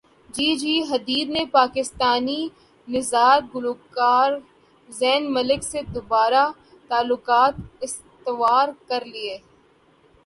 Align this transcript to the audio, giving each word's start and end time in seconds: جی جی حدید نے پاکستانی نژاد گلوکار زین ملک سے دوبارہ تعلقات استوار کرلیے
جی 0.35 0.49
جی 0.61 0.75
حدید 0.89 1.27
نے 1.35 1.43
پاکستانی 1.51 2.41
نژاد 2.87 3.41
گلوکار 3.55 4.31
زین 4.89 5.31
ملک 5.33 5.63
سے 5.63 5.81
دوبارہ 5.93 6.45
تعلقات 6.89 7.55
استوار 7.85 8.67
کرلیے 8.87 9.37